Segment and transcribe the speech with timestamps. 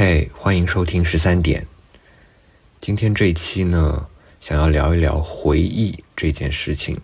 [0.00, 1.66] 嘿，欢迎收听十三点。
[2.78, 4.06] 今天这一期呢，
[4.38, 7.00] 想要聊一聊回忆这件事情。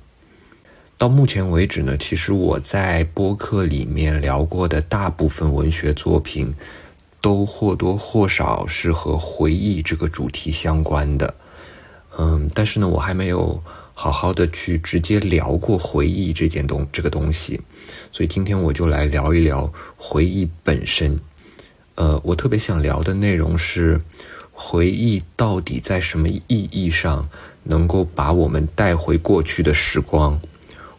[0.96, 6.54] 到目前为止呢，其实我在播客里面聊过的大部分文学作品，
[7.20, 11.34] 都或多或少是和回忆这个主题相关的。
[12.16, 13.60] 嗯，但是呢，我还没有
[13.92, 17.60] 好好的去直接聊过回忆这件东这个东西，
[18.12, 21.18] 所以今天我就来聊一聊回忆本身。
[21.96, 24.00] 呃，我特别想聊的内容是，
[24.52, 27.28] 回忆到底在什么意义上
[27.62, 30.40] 能够把我们带回过去的时光，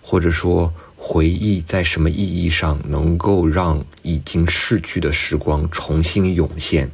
[0.01, 6.89] 或者说，回忆在什么意义上能够让已经逝去的时光重新涌现？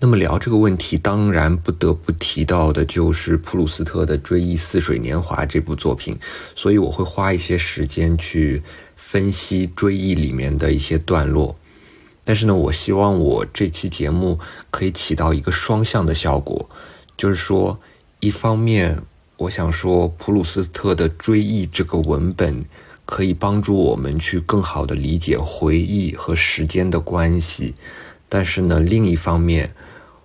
[0.00, 6.18] 那么聊这个问题，当然不得不提到的就是普鲁斯特的《追忆似水年华》这部作品，
[6.54, 8.60] 所以我会花一些时间去
[8.96, 11.54] 分析《追忆》里面的一些段落。
[12.24, 14.38] 但是呢，我希望我这期节目
[14.70, 16.68] 可以起到一个双向的效果，
[17.16, 17.78] 就是说，
[18.20, 19.02] 一方面，
[19.36, 22.64] 我想说普鲁斯特的《追忆》这个文本
[23.04, 27.74] 可以帮助我们去更好的理解回忆和时间的关系，
[28.28, 29.74] 但是呢，另一方面，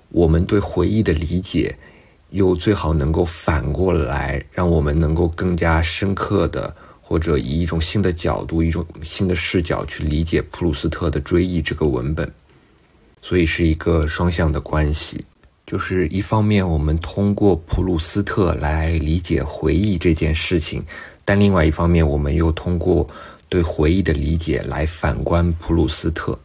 [0.10, 1.76] 我们对回忆的理解
[2.30, 6.76] 又最好能够反过来，让我们能够更加深刻的。
[7.08, 12.30] 或者以一种新的角度、一种新的视角去理解普鲁斯特的《追忆》这个文本，
[13.22, 15.24] 所以是一个双向的关系。
[15.66, 20.86] 就是一方面，我们通过普鲁斯特来理解回忆这件事情，
[21.24, 23.08] 但另外一方面，我们又通过
[23.48, 26.38] 对回忆的理解来反观普鲁斯特。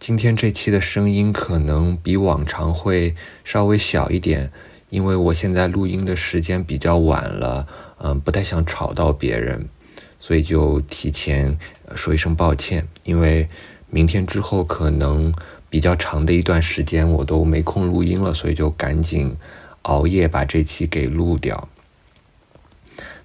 [0.00, 4.50] 今天这期的声音可能比往常会稍微小一点，
[4.88, 7.64] 因为我现在录音的时间比较晚了。
[8.02, 9.68] 嗯，不太想吵到别人，
[10.18, 11.58] 所以就提前
[11.94, 12.88] 说一声抱歉。
[13.04, 13.48] 因为
[13.90, 15.34] 明天之后可能
[15.68, 19.36] 比较长的一段时间我都没空录音了，所以就赶紧
[19.82, 21.68] 熬夜把这期给录掉。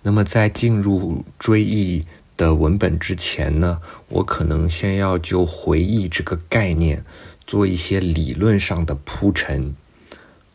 [0.01, 2.03] 那么在进入追忆
[2.37, 7.03] 的文本之前呢，我可能先要就回忆这个概念
[7.47, 9.73] 做一些理论上的铺陈。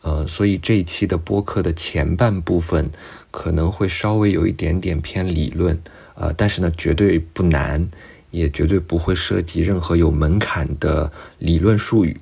[0.01, 2.89] 呃，所以这一期的播客的前半部分
[3.31, 5.81] 可能会稍微有一点点偏理论，
[6.15, 7.89] 呃，但是呢，绝对不难，
[8.29, 12.17] 也绝对不会涉及任何有门槛的理论术语，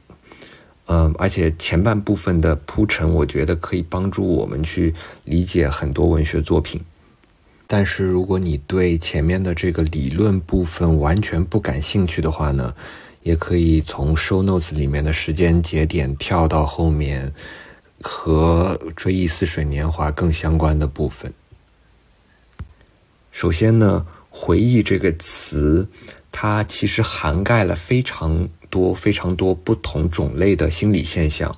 [0.86, 4.94] 嗯，而且前半部分的铺陈，我觉得可以帮助我们去
[5.26, 6.80] 理解很多文学作品。
[7.68, 12.74] 但是如果你对前面的这个理论部分完全不感兴趣的话呢，
[13.22, 17.34] 也可以从 show notes 里面的时间节点跳到后面。
[18.02, 21.34] 和《追忆似水年华》更相关的部分。
[23.32, 25.88] 首先呢，回忆这个词，
[26.32, 31.56] 它其实涵盖了非常多、非常多不同种类的心理现象。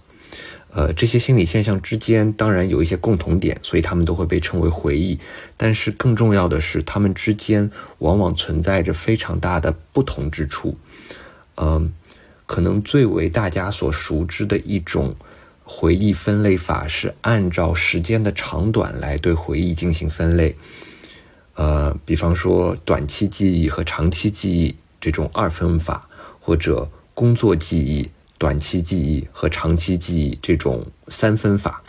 [0.74, 5.20] 呃，这些心理现象之间当然有一些共同点，所以他们都会被称为回忆。
[5.58, 7.70] 但是更重要的是，他们之间
[8.00, 10.78] 往往存在着非常大的不同之处。
[11.58, 11.94] 嗯，
[12.46, 15.16] 可能最为大家所熟知的一种。
[15.74, 20.54] 回忆分类法是按照时间的长短来对回忆进行分类，
[21.56, 26.10] 呃，比方说短期记忆和长期记忆这种二分法，
[26.42, 31.82] 或者工作记忆、短期记忆和长期记忆这种三分法。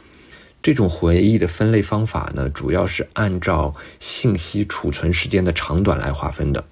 [0.62, 6.64] 这种回忆的分类方法呢，主要是按照信息储存时间的长短来划分的。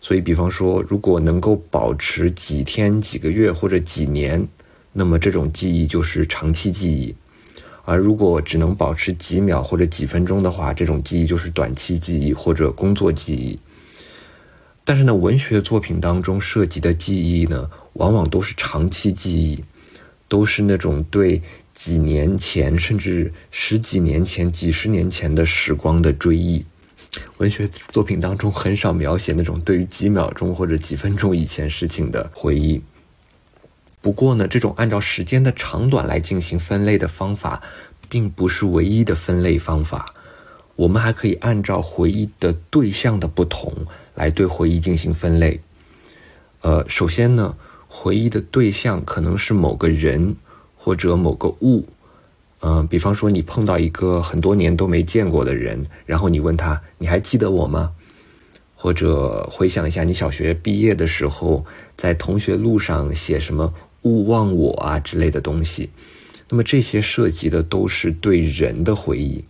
[0.00, 4.48] 所以，比方说，如果能够保持几天、几个月或者几年。
[4.92, 7.14] 那么这种记忆就是长期记忆，
[7.84, 13.58] 而如果只能保持几秒或者几分钟的话，这种记忆就是短期记忆或者工作记忆。
[14.84, 19.62] 但是呢，文学作品当中涉及的记忆呢，往往都是长期记忆，
[20.26, 21.40] 都是那种对
[21.72, 26.64] 几年前甚至十几年前、几十年前的时光的追忆。
[27.38, 32.82] 文学作品当中很少描写那种对于几秒钟或者几分钟以前事情的回忆。
[34.02, 37.62] 不过呢，这种按照时间的长短来进行分类的方法，
[38.08, 40.06] 并不是唯一的分类方法。
[40.76, 43.70] 我们还可以按照回忆的对象的不同
[44.14, 45.60] 来对回忆进行分类。
[46.62, 47.54] 呃，首先呢，
[47.86, 50.34] 回忆的对象可能是某个人
[50.74, 51.86] 或者某个物。
[52.62, 57.92] 嗯，比方说你碰到一个很多年都没见过的人，然后你问他：“你还记得我吗？”
[58.74, 61.66] 或者回想一下你小学毕业的时候，
[61.98, 63.74] 在同学录上写什么。
[64.02, 65.90] 勿忘我啊之类的东西，
[66.48, 69.44] 那么这些涉及的都是对人的回忆，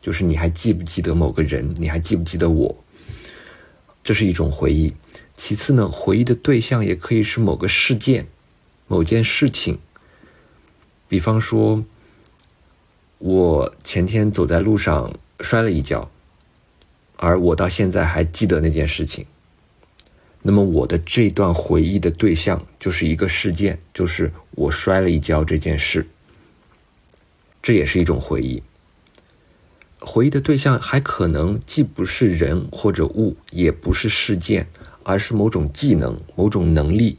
[0.00, 1.74] 就是你还记不记得某个人？
[1.76, 2.84] 你还记不记得我？
[4.04, 4.94] 这是一种回忆。
[5.36, 8.26] 其次呢，回忆的对象也可以是某个事件，
[8.86, 9.78] 某件事情。
[11.08, 11.84] 比方说，
[13.18, 16.10] 我前天走在路上摔了一跤，
[17.16, 19.26] 而我到现在还记得那件事情。
[20.42, 26.06] 那么我的这段回忆的对象就是一个事件，就是我摔了一跤这件事。
[27.60, 28.62] 这也是一种回忆。
[30.00, 34.68] 回忆的对象还可能既不是人或者物，也不是事件，
[35.02, 37.18] 而是某种技能、某种能力。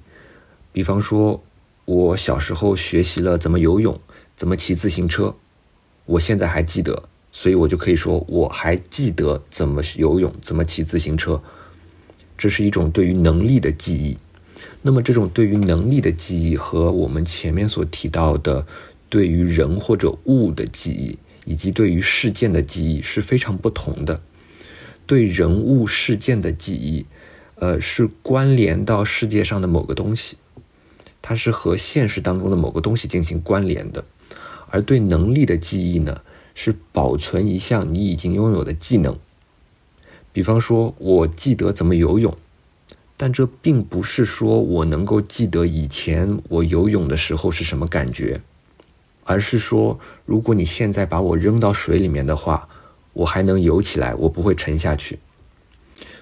[0.71, 1.43] 比方说，
[1.83, 3.99] 我小时候学习了怎么游泳、
[4.37, 5.35] 怎么骑自行车，
[6.05, 11.39] 我现在还记得，所以我就可以说我还记得怎么游泳、怎么骑自行车。
[12.39, 14.17] 这是一种对于能力的记忆。
[14.81, 18.65] 那么，这种对于能力的记忆和我们前面所提到的
[19.09, 21.19] 对于人或者物的记忆。
[21.45, 24.21] 以及对于事件的记忆是非常不同的。
[25.07, 27.07] 对人物事件的记忆，
[27.55, 30.37] 呃，是关联到世界上的某个东西，
[31.23, 34.03] 它是和现实当中的某个东西进行关联的。
[34.69, 36.21] 而对能力的记忆呢，
[36.53, 39.17] 是保存一项你已经拥有的技能。
[40.39, 42.37] 比方说，我记得怎么游泳，
[43.17, 48.39] 但这并不是说我能够记得以前我游泳的时候是什么感觉。
[49.25, 52.69] 而是说，如果你现在把我扔到水里面的话，
[53.11, 55.19] 我还能游起来，我不会沉下去。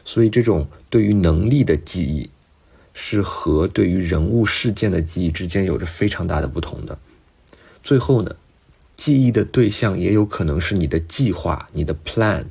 [0.04, 2.32] 所以，这种对于能力的记忆，
[2.96, 6.98] 是和对于人物事件的记忆之间有着非常大的不同的。
[7.84, 8.36] 最后呢，
[8.96, 12.46] 记忆的对象也有可能是你的计划、你的 plan，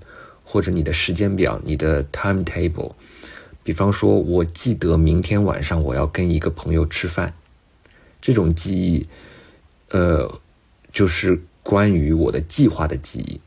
[0.47, 2.93] 或者你的时间表、你的 timetable。
[3.63, 7.35] 比方说，我记得明天晚上我要跟一个朋友吃饭，
[8.23, 9.07] 这种记忆，
[9.91, 10.41] 呃。
[10.93, 13.39] 就是关于我的计划的记忆，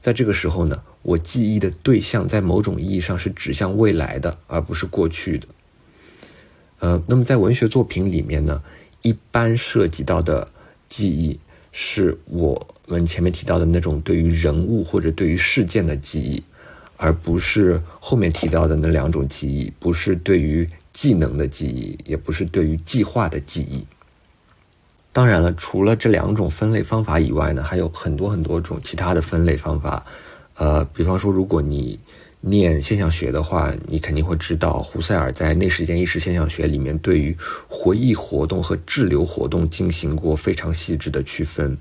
[0.00, 5.46] 在这个时候呢，我记忆的对象在某种意义上是指向未来的，而不是过去的。
[6.78, 8.62] 呃，那么在文学作品里面呢，
[9.02, 10.50] 一般涉及到的
[10.88, 11.38] 记忆
[11.72, 16.42] 是我我们前面提到的那种对于人物或者对于事件的记忆，
[16.96, 23.86] 而不是后面提到的那两种记忆，不是对于技能的记忆，也不是对于计划的记忆。
[25.12, 30.04] 当然了，除了这两种分类方法以外呢，还有很多很多种其他的分类方法。
[30.54, 31.98] 呃，比方说，如果你
[32.40, 37.36] 念现象学的话，你肯定会知道，胡塞尔在《内时间意识现象学》里面对于
[37.68, 41.76] 回忆活动和滞留活动进行过非常细致的区分。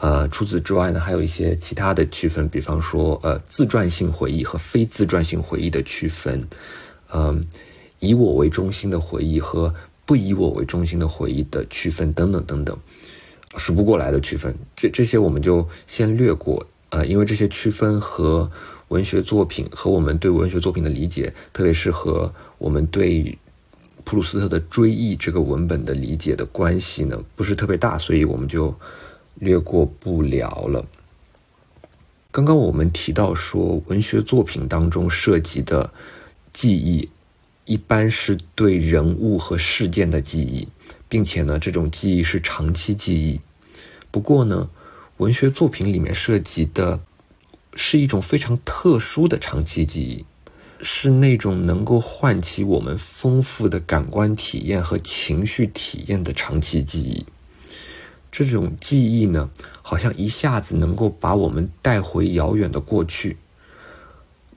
[0.00, 6.46] 呃，除此之外呢，还有一些其他的区分，比方说，呃，自传性回忆和非自传性回忆的区分，
[7.12, 7.44] 嗯，
[7.98, 9.74] 以我为中心的回忆和。
[10.08, 12.74] 不以我为中心的回忆的区分等等等等，
[13.58, 18.50] 数不过来的区分，这这些我们就先略过呃，因为这些区分和
[18.88, 23.36] 文学作品和我们对文学作品的理解，特别是和我们对
[24.02, 28.74] 普鲁斯特的《追忆》这个文本的理解的关系呢，不是特别大，所以我们就
[29.38, 30.86] 略过不了了。
[32.30, 35.92] 刚刚我们提到说，文学作品当中涉及的
[36.52, 37.08] 记忆。
[37.64, 40.66] 一般是对人物和事件的记忆，
[41.06, 43.38] 并且呢，这种记忆是长期记忆。
[44.10, 44.70] 不过呢，
[45.18, 46.98] 文学作品里面涉及的
[47.74, 50.24] 是一种非常特殊的长期记忆，
[50.80, 57.26] 是那种能够唤起我们丰富的感官体验和情绪体验的长期记忆。
[58.30, 59.50] 这种记忆呢，
[59.82, 63.36] 好像一下子能够把我们带回遥远的过去。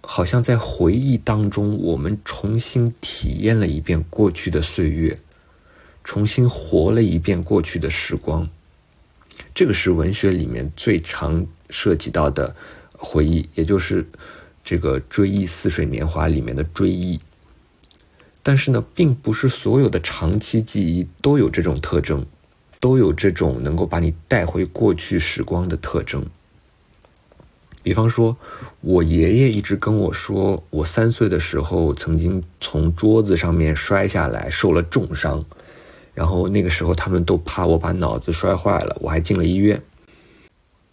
[0.04, 5.18] 好像在回忆当中，我们重新体验了一遍过去的岁月，
[6.04, 8.50] 重新活了一遍过去的时光。
[9.54, 12.56] 这个是文学里面最常涉及到的
[12.98, 14.06] 回忆，也就是
[14.64, 17.20] 这个《追忆似水年华》里面的追忆。
[18.42, 22.26] 但是呢，并不是所有的长期记忆都有这种特征，
[22.82, 26.26] 都有这种能够把你带回过去时光的特征。
[27.84, 28.38] 比方说，
[28.82, 35.44] 我爷爷一直跟我说，我三岁的时候曾经从桌子上面摔下来，受了重伤，
[36.14, 39.82] 然后那个时候他们都怕我把脑子摔坏了，我还进了医院。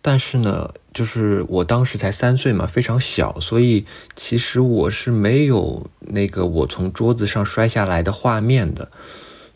[0.01, 8.91] 但是呢，就是我当时才三岁嘛，非常小，所以其实我是没有那个我从桌子上摔下来的画面的。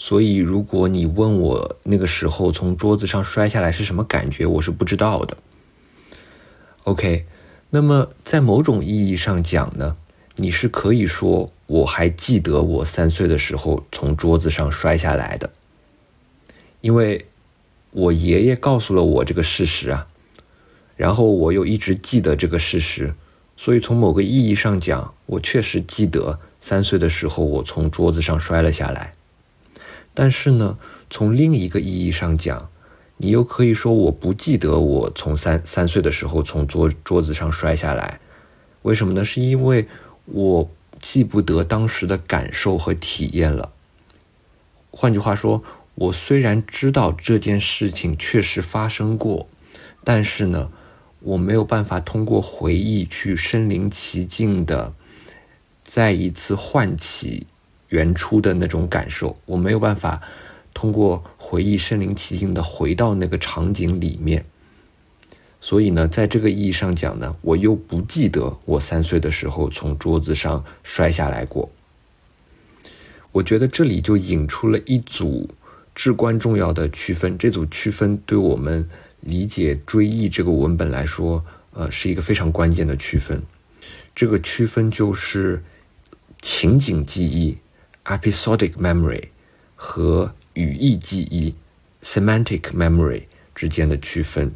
[0.04, 5.36] 所以如果你问我那个时候从桌子上摔下来是什么感觉，我是不知道的。
[6.82, 7.24] OK，
[7.70, 9.96] 那么在某种意义上讲呢，
[10.34, 15.48] 你是可以说我还记得我三岁的时候从桌子上摔下来的，
[16.80, 17.26] 因为
[17.92, 20.08] 我爷爷告诉了我这个事实啊，
[20.96, 23.14] 然后我又一直记得这个事实，
[23.56, 29.14] 所以从某个意义上讲，我确实记得三岁的时候我从桌子上摔了下来。
[30.14, 30.78] 但是呢，
[31.08, 32.70] 从另一个意义上讲，
[33.16, 38.20] 你又可以说我不记得我从三三岁的时候从桌桌子上摔下来，
[38.82, 39.24] 为什么呢？
[39.24, 39.86] 是因为
[40.26, 43.72] 我记不得当时的感受和体验了。
[44.90, 45.62] 换句话说，
[45.94, 49.46] 我虽然知道这件事情确实发生过，
[50.04, 50.70] 但是呢，
[51.20, 54.92] 我没有办法通过回忆去身临其境的
[55.82, 57.46] 再一次唤起。
[57.92, 60.22] 原初的那种感受，我没有办法
[60.72, 64.42] 通过回忆身临其境的回到那个场景里面，
[65.60, 71.70] 所以呢，在这个意义上讲呢，我又不记得我三岁的时候从桌子上摔下来过。
[73.30, 75.50] 我觉得这里就引出了一组
[75.94, 78.88] 至关重要的区分，这组区分对我们
[79.20, 81.44] 理解追忆这个文本来说，
[81.74, 83.42] 呃，是一个非常关键的区分。
[84.14, 85.62] 这个区分就是
[86.40, 87.58] 情景记忆。
[88.04, 89.28] Episodic memory
[89.74, 91.54] 和语义记忆
[92.02, 94.52] semantic memory 之间的区分。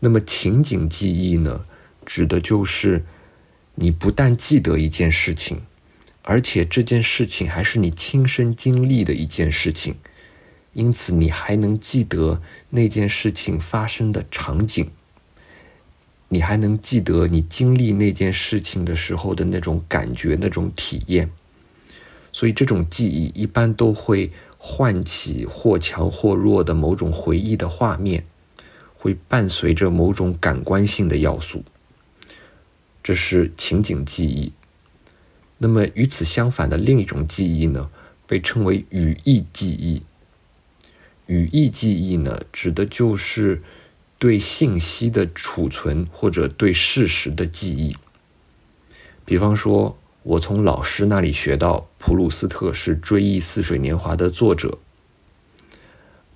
[0.00, 1.64] 那么情景记忆呢，
[2.06, 3.04] 指的就是
[3.74, 5.62] 你不但记得一件事情，
[6.22, 9.96] 而且这件事情还是你亲身经历的一件事情，
[10.72, 12.40] 因此你还能记得
[12.70, 14.90] 那件事情发生的场景，
[16.28, 21.30] 你还能记得你经历那件事情的时候的那种感觉、那种体验。
[22.38, 28.24] 所以，这种记忆一般都会唤起或强或弱的某种回忆的画面，
[28.96, 31.64] 会伴随着某种感官性的要素。
[33.02, 34.52] 这是情景记忆。
[35.58, 37.90] 那么，与此相反的另一种记忆呢，
[38.28, 40.00] 被称为语义记忆。
[41.26, 43.64] 语义记忆呢，指的就是
[44.16, 47.96] 对信息的储存或者对事实的记忆。
[49.24, 49.98] 比方说。
[50.28, 54.76] 我从老师那里学到普鲁斯特是《追忆似水年华》的作者，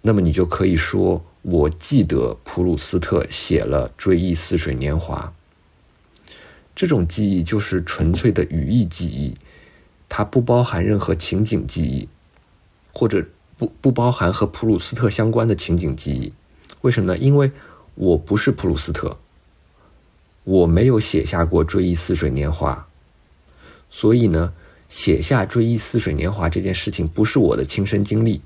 [0.01, 5.35] 那么你就可以说，我记得普鲁斯特写了《追忆似水年华》。
[6.75, 9.35] 这种记忆就是纯粹的语义记忆，
[10.09, 12.09] 它不包含任何情景记忆，
[12.95, 13.27] 或者
[13.59, 16.33] 不不包含和普鲁斯特相关的情景记忆。
[16.81, 17.19] 为什么呢？
[17.19, 17.53] 因为
[17.97, 19.19] 我不是普鲁斯特，
[20.45, 22.87] 我没有写下过《追忆似水年华》。
[23.95, 24.51] 所以呢，
[24.89, 28.41] 写下《追忆似水年华》这件事情不是我的亲身经历，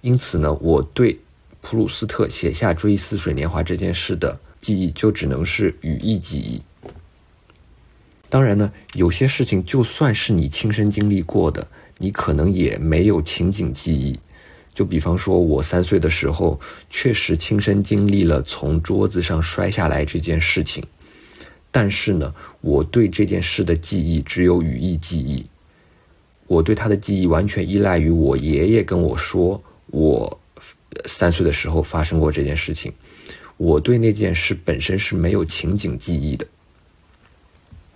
[0.00, 1.16] 因此呢，我对
[1.60, 6.60] 普鲁斯特写下《追忆似水年华》这件事的记忆就只能是语义记忆。
[8.28, 11.66] 当然呢，有些事情就算是你亲身经历过的，
[11.98, 14.18] 你可能也没有情景记忆。
[14.74, 16.60] 就比方说，我三岁的时候
[16.90, 20.84] 确实亲身经历了从桌子上摔下来这件事情。
[21.70, 25.44] 但是呢，我对这件事的记忆只有语义记忆。
[26.46, 30.40] 我对他的记忆完全依赖于我爷爷跟我说，我
[31.04, 32.90] 三岁的时候发生过这件事情。
[33.58, 36.46] 我对那件事本身是没有情景记忆的。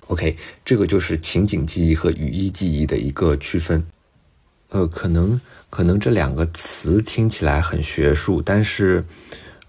[0.08, 3.82] OK，这个就是情景记忆和语义记忆的一个区分。
[4.68, 9.02] 呃，可能可能这两个词听起来很学术，但是。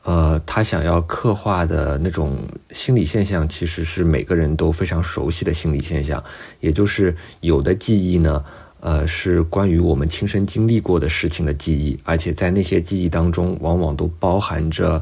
[0.04, 6.22] 呃，他想要刻画的那种心理现象，其实是每个人都非常熟悉的心理现象，
[6.60, 8.44] 也就是有的记忆呢，
[8.82, 15.02] 呃，是关于我们亲身经历过的事情的记忆，而且在那些记忆当中，往往都包含着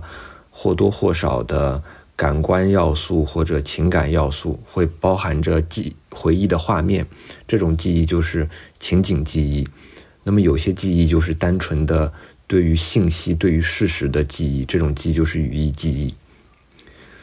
[0.51, 1.81] 或多或少的
[2.15, 7.07] 感官要素或者情感要素，会包含着记回忆的画面，
[7.47, 9.67] 这种记忆就是情景记忆。
[10.23, 12.13] 那么有些记忆就是单纯的。
[12.51, 16.09] 对于信息、对于事实的记忆，这种记忆就是语义记忆。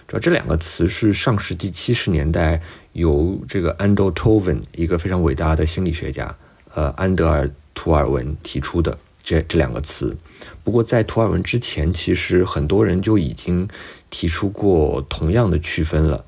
[0.06, 2.62] 主要这两个词是上世纪七十年代
[2.94, 6.34] 由这个安德托文，一个非常伟大的心理学家，
[6.72, 10.16] 呃，安德尔图尔文提出的这这两个词。
[10.64, 13.68] 不过在图尔文之前，其实很多人就已经
[14.08, 16.24] 提出过同样的区分了。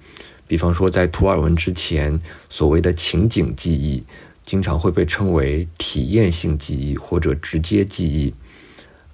[0.46, 4.04] 比方说，在图尔文之前，所谓的情景记忆
[4.42, 8.34] 经常会被称为体验性记忆或者直接记忆。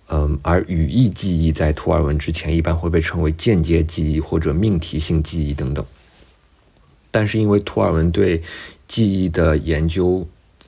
[0.08, 5.84] 嗯，而语义记忆在图尔文之前一般会被称为间接记忆或者命题性记忆等等。
[7.10, 8.40] 但是因为图尔文对
[8.86, 10.24] 记忆的研究，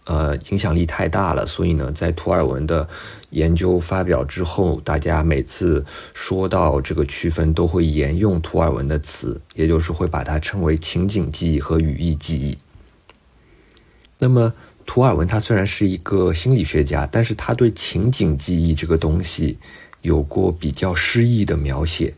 [0.07, 2.89] 呃，影响力太大了，所以呢，在图尔文的
[3.31, 12.59] 研究发表之后，大家每次说到这个区分，都会沿用图尔文的词，也就是会把它称为情景记忆和语义记忆。
[14.19, 14.53] 那么。
[14.89, 19.59] 图尔文他虽然是一个心理学家，但是他对情景记忆这个东西
[20.01, 22.15] 有过比较诗意的描写。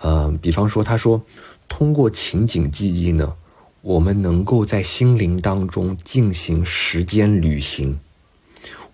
[0.00, 1.22] 嗯，比方说，他说，
[1.68, 3.30] 通过情景记忆呢，
[3.82, 8.00] 我们能够在心灵当中进行时间旅行。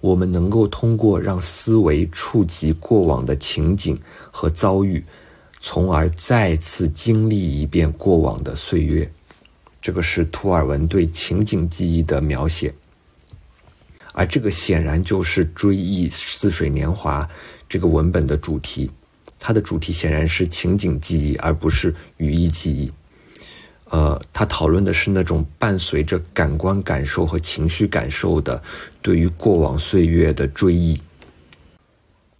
[0.00, 3.96] 我们能够通过让思维触及过往的情景
[4.32, 5.02] 和遭遇，
[5.60, 9.08] 从而再次经历一遍过往的岁月。
[9.80, 12.74] 这个是图尔文对情景记忆的描写，
[14.16, 17.22] 而这个显然就是《追忆似水年华》
[17.68, 18.90] 这个文本的主题。
[19.38, 22.90] 它的主题显然是情景记忆，而不是语义记忆。
[23.90, 28.60] 呃，他讨论的是那种伴随着感官感受和情绪感受的
[29.02, 30.98] 对于过往岁月的追忆。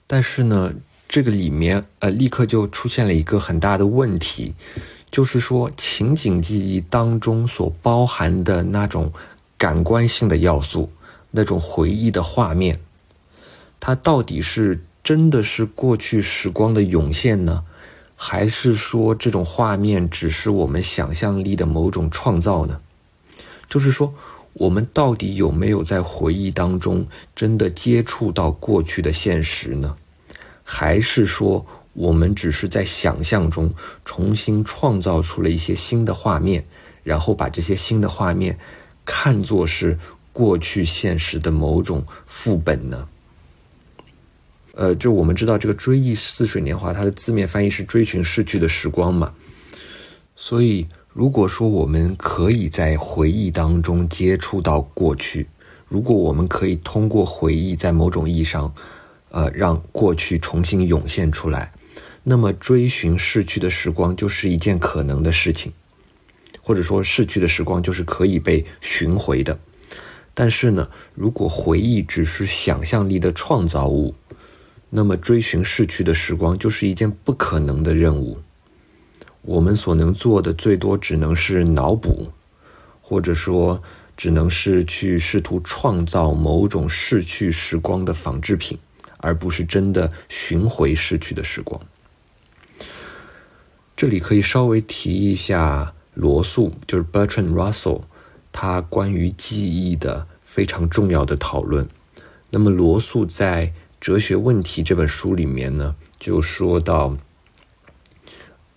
[0.06, 0.73] 但是呢，
[1.06, 4.54] 这个里面呃，立刻就出现了一个很大的问题，
[5.11, 9.12] 就是说情景记忆当中所包含的那种
[9.59, 10.90] 感官性的要素，
[11.30, 12.78] 那种回忆的画面，
[13.78, 17.64] 它到底是真的是过去时光的涌现呢？
[18.14, 22.80] 还是说这种画面只是我们想象力的某种创造呢？
[23.68, 24.14] 就是说，
[24.54, 29.95] 我们到底有没有在回忆当中真的接触到过去的现实呢？
[30.64, 33.73] 还是说我们只是在想象中
[34.04, 36.64] 重新创造出了一些新的画面，
[37.04, 38.59] 然后把这些新的画面
[39.04, 39.99] 看作是
[40.37, 43.09] 过去现实的某种副本呢？
[44.75, 49.33] 呃，就我们知道这个“追忆似水年华”，它的字面翻译是“追寻逝去的时光”嘛。
[50.37, 55.47] 所以，如果说我们可以在回忆当中接触到过去，
[55.88, 58.75] 如果我们可以通过回忆在某种意义上，
[59.31, 61.73] 呃，让过去重新涌现出来，
[62.25, 65.73] 那么追寻逝去的时光就是一件可能的事情，
[66.61, 69.59] 或者说逝去的时光就是可以被寻回的。
[70.38, 74.14] 但是呢，如果回忆只是想象力的创造物，
[74.90, 78.38] 那么，追寻逝去的时光就是一件不可能的任务。
[79.40, 82.31] 我们所能做的最多只能是脑补，
[83.00, 83.83] 或者说
[84.14, 88.78] 只能是去试图创造某种逝去时光的仿制品，
[89.16, 91.81] 而不是真的寻回逝去的时光。
[93.96, 98.03] 这里可以稍微提一下罗素，就是 Bertrand Russell，
[98.59, 101.87] 他关于记忆的非常重要的讨论。
[102.49, 107.14] 那么，罗素在哲学问题这本书里面呢，就说到，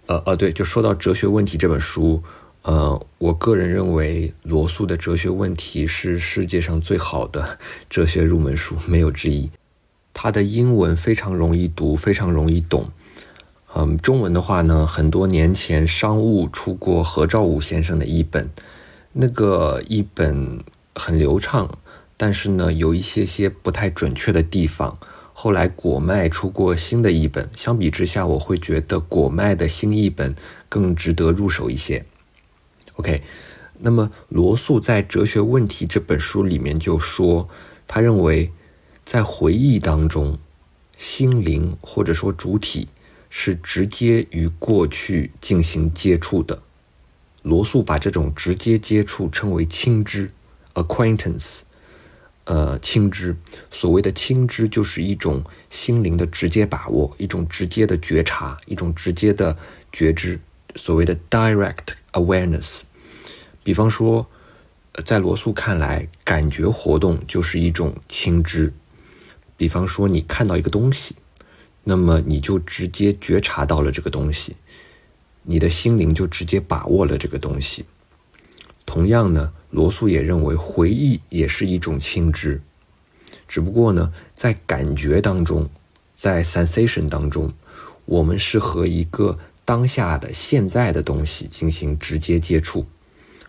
[0.07, 2.21] 呃呃，对，就说到哲学问题这本书，
[2.63, 7.57] 呃，我个人认为罗素的哲学问题是世界上最好的
[7.89, 9.49] 哲学入门书，没有之一。
[10.13, 12.91] 它的英文非常容易读，非常容易懂。
[13.73, 18.49] 嗯，中文的话呢，很多年前商务出过何兆武先生的译本，
[19.21, 20.63] 那个译本
[20.95, 21.77] 很流畅，
[22.15, 24.97] 但是呢，有一些些不太准确的地方。
[25.33, 30.33] 后来果麦出过新的译本，相比之下，我会觉得果麦的新译本
[30.69, 32.05] 更值得入手一些。
[32.93, 33.21] OK，
[33.79, 37.49] 那么罗素在《哲学问题》这本书里面就说，
[37.89, 38.53] 他认为
[39.03, 40.39] 在回忆当中，
[40.95, 42.87] 心灵或者说主体
[43.29, 46.61] 是直接与过去进行接触的。
[47.43, 50.29] 罗素把这种直接接触称为亲知
[50.73, 51.61] （acquaintance）。
[52.45, 53.35] 呃，亲知，
[53.69, 59.55] 所谓的亲知就是一种心灵的直接把握，一种直接的觉察，一种直接的
[59.91, 60.39] 觉知，
[60.75, 62.81] 所谓的 direct awareness。
[63.63, 64.25] 比方说，
[65.05, 68.73] 在罗素看来，感觉活动就是一种亲知。
[69.55, 71.13] 比方说，你看到一个东西，
[71.83, 74.55] 那么你就直接觉察到了这个东西，
[75.43, 77.85] 你的心灵就直接把握了这个东西。
[78.85, 82.59] 同样呢，罗素也认为回忆也是一种亲知，
[83.47, 85.69] 只不过呢，在感觉当中，
[86.15, 87.53] 在 sensation 当中，
[88.05, 92.85] 我们是和一个当下的现在的东西进行直接接触，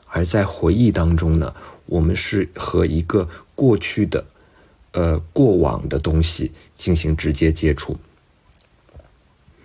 [0.07, 1.55] 而在回忆当中呢，
[1.87, 4.23] 我们是和一个过去的，
[4.93, 7.97] 呃，过往的东西进行直接接触。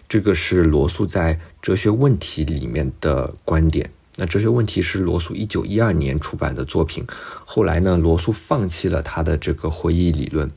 [0.07, 3.89] 这个是罗素在哲学问题里面的观点。
[4.17, 7.05] 那哲学问题是罗素一九一二年出版的作品，
[7.43, 10.49] 后来呢，罗素放弃了他的这个回忆理论。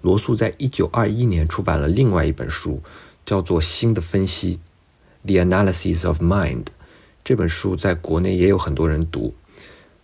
[0.00, 2.82] 罗素在一九二一年出版了另外一本书，
[3.26, 4.60] 叫做《新的分析》
[5.26, 6.66] （The Analysis of Mind）。
[7.22, 9.34] 这本书在国内也有很多人读。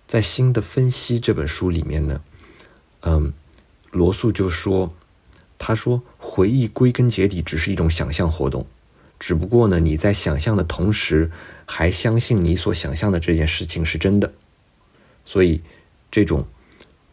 [0.07, 2.21] 在《新的分析》这本书里面呢，
[3.03, 3.33] 嗯，
[3.93, 4.93] 罗素就说
[5.57, 8.67] ：“他说，回忆归根结底只是一种想象活动。”
[9.21, 11.31] 只不过呢，你在想象的同时，
[11.67, 14.33] 还相信你所想象的这件事情是真的，
[15.27, 15.63] 所以
[16.11, 16.49] 这种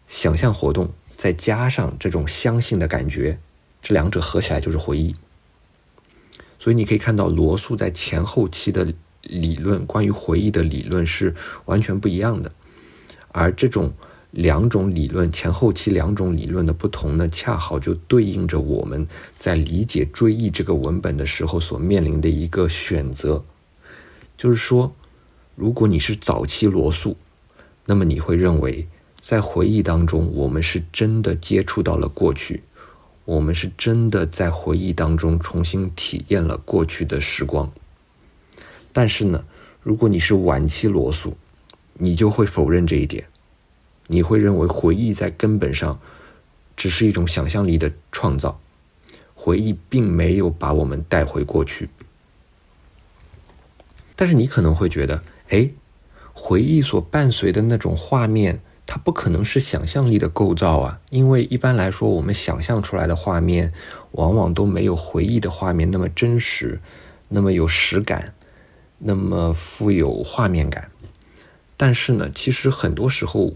[0.08, 3.38] 想象活动再加上这种相信的感觉，
[3.82, 5.14] 这两者合起来就是回忆。
[6.58, 12.52] 所以你可以看到，罗素在前后期的理论，关于回忆的理论是完全不一样的。
[13.34, 13.94] 而这种
[14.38, 23.44] 两种理论前后期两种理论的不同呢，恰好就对应着我们在理解《追忆》这个文本的时候所面临的一个选择，
[24.38, 24.94] 就是说，
[25.56, 27.18] 如果你是早期罗素，
[27.88, 28.88] 那么你会认为，
[29.20, 32.62] 在回忆当中，我们是真的接触到了过去，
[33.26, 37.72] 我们是真的在回忆当中重新体验了过去的时光。
[38.94, 39.44] 但是呢，
[39.82, 41.36] 如果你是晚期罗素，
[41.96, 43.26] 你就会否认这一点。
[44.08, 46.00] 你会认为回忆在根本上
[46.76, 48.60] 只是一种想象力的创造，
[49.36, 51.90] 回忆并没有把我们带回过去。
[54.16, 55.70] 但是你可能会觉得，哎，
[56.34, 63.74] 回忆所伴随的那种画面，它不可能是想象力的构造啊，因为一般来说，我们想象出来的画面，
[64.14, 66.80] 往往都没有回忆的画面那么真实，
[67.28, 68.34] 那么有实感，
[69.00, 70.90] 那么富有画面感。
[71.76, 73.56] 但是呢，其实很多时候。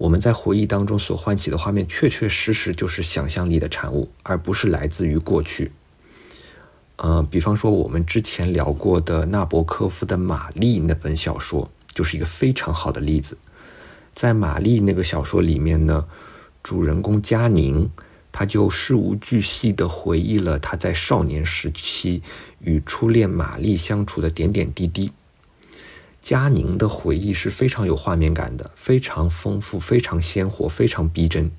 [0.00, 5.72] 我们在回忆当中所唤起的画面，确确实实就是想象力的产物，而不是来自于过去。
[6.96, 13.36] 呃，比方说我们之前聊过的纳博科夫的《玛丽》那本小说，就是一个非常好的例子。
[14.14, 16.06] 在《玛丽》那个小说里面呢，
[16.62, 17.90] 主人公佳宁，
[18.32, 22.22] 他就事无巨细地回忆了他在少年时期
[22.60, 25.12] 与初恋玛丽相处的点点滴滴。
[26.22, 31.50] 佳宁的回忆是非常有画面感的，非常丰富，非常鲜活，非常逼真。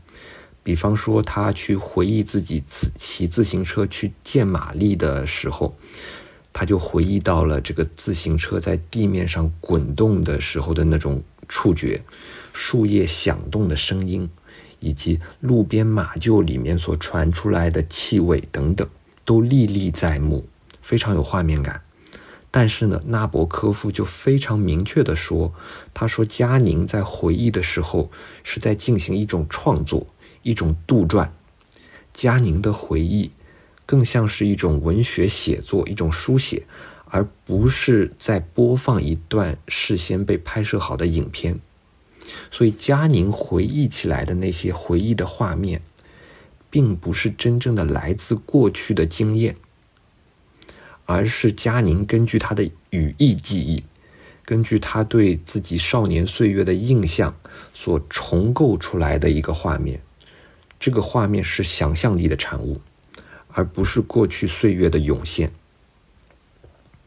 [0.64, 5.76] 比方说，他去回忆自己骑自行车去见玛丽的时候，
[6.54, 12.04] 他就回忆到了这个自行车在地面上滚动的时候的那种触觉，
[12.54, 14.30] 树叶响动的声音，
[14.80, 18.88] 以及路边马厩里面所传出来的气味等等，
[19.26, 20.48] 都历历在目，
[20.80, 21.82] 非常有画面感。
[22.54, 25.54] 但是呢，纳博科夫就非常明确地说
[25.96, 28.12] ：“他说，佳宁在回忆的时候
[28.44, 30.06] 是在进行一种创作，
[30.44, 31.30] 一种杜撰。
[32.14, 33.32] 佳宁的回忆
[33.86, 36.64] 更像是一种文学写作，一种书写，
[37.06, 41.58] 而不是在播放一段事先被拍摄好的影片。
[42.52, 45.82] 所以，佳宁回忆起来的那些回忆的画面，
[46.70, 49.56] 并不是真正的来自过去的经验。”
[51.12, 53.84] 而是佳宁根据他的语义记忆，
[54.46, 57.36] 根据他对自己少年岁月的印象
[57.74, 60.02] 所重构出来的一个画面。
[60.80, 62.82] 这个画面是想象力的产物，
[63.50, 65.52] 而不是过去岁月的涌现。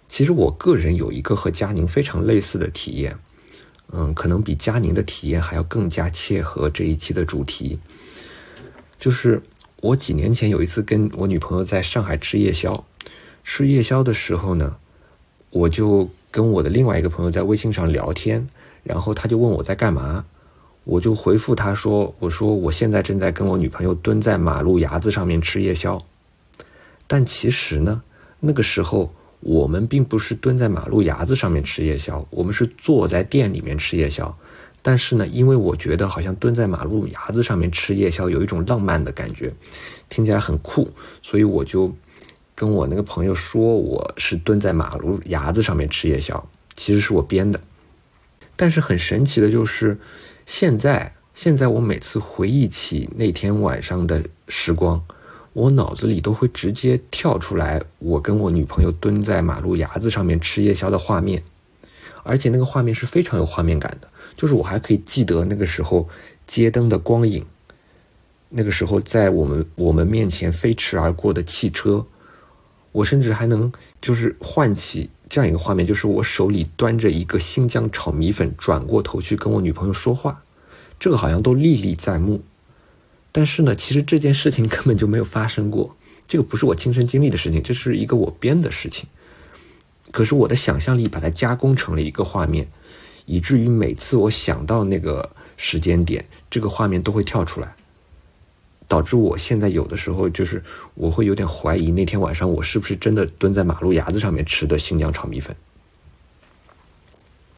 [0.07, 3.19] 其实我个人有一个和佳宁非常类似的体验，
[3.90, 7.79] 嗯，可能比佳宁的体验还要更加切合这一期的主题。
[8.99, 9.43] 就是
[9.81, 12.85] 我几年前有一次跟我女朋友在上海吃夜宵。
[13.44, 14.74] 吃夜宵的时候呢，
[15.50, 18.48] 我就跟我的另外一个朋友在微信上聊天，
[18.83, 20.24] 然后他就问我在干嘛，
[20.83, 26.02] 我就回复他说：“我说我现在正在跟我女朋友蹲在马路牙子上面吃夜宵。”
[27.07, 28.02] 但其实呢，
[28.40, 34.37] 那个时候我们并不是蹲在马路牙子上面吃夜宵，我们是坐在店里面吃夜宵。
[34.83, 39.52] 但是呢，因为我觉得好像蹲在马路牙子上面吃夜宵有一种浪漫的感觉，
[40.09, 40.90] 听起来很酷，
[41.22, 41.94] 所以我就。
[42.64, 47.61] 跟我那个朋友说我是蹲在马路牙子上面吃夜宵，其实是我编的。
[48.57, 49.98] 但是很神奇的就是，
[50.46, 55.05] 现在现在我每次回忆起那天晚上的时光，
[55.53, 61.42] 我脑子里都会直接跳出来我跟我女朋友蹲在马路牙子上面吃夜宵的画面，
[62.22, 66.09] 而且那个画面是非常有画面感的，就是我还可以记得那个时候
[66.46, 67.44] 街灯的光影，
[68.48, 72.07] 那个时候在我们我们面前飞驰而过的汽车。
[72.94, 80.44] 我甚至还能就是唤起这样一个画面，就是我手里端着一个新疆炒米粉，转过头去跟我女朋友说话，
[81.00, 82.44] 这个好像都历历在目。
[83.33, 85.96] 但是呢，其实这件事情根本就没有发生过，
[86.28, 89.09] 这个不是我亲身经历的事情，这是一个我编的事情。
[90.12, 92.68] 可是我的想象力把它加工成了一个画面，
[93.26, 97.74] 以至于每次我想到那个时间点，这个画面都会跳出来。
[98.87, 100.62] 导致我现在有的时候就是
[100.94, 105.55] 我会有点怀疑那天晚上我是不是真的蹲在马路牙子上面吃的新疆炒米粉。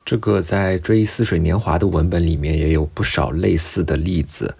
[0.05, 4.57] 这个在《追忆似水年华》的文本里面也有不少类似的例子，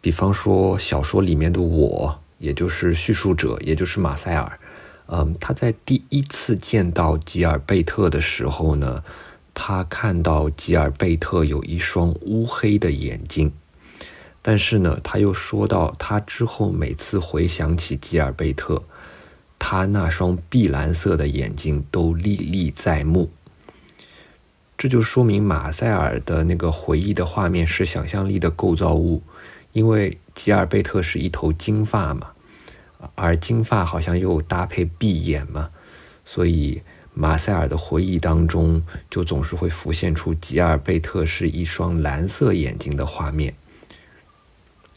[0.00, 4.58] 比方说小说里面的我，也就是叙述者，也就是马塞尔，
[5.06, 9.04] 嗯，他在第一次见到吉尔贝特的时候呢，
[9.54, 13.52] 他看到吉尔贝特有一双乌黑的眼睛。
[14.42, 18.82] 但是呢，他又说到，他之后每次回想起吉尔贝特，
[19.58, 23.30] 他那双碧蓝色的眼睛都历历在目。
[24.78, 29.22] 这就说明马塞尔的那个回忆的画面是想象力的构造物，
[29.72, 32.28] 因为吉尔贝特是一头金发嘛，
[33.14, 35.68] 而金发好像又搭配碧眼嘛，
[36.24, 36.80] 所以
[37.12, 43.54] 马塞尔的回忆当中就总是会浮现出吉尔贝特是一双蓝色眼睛的画面，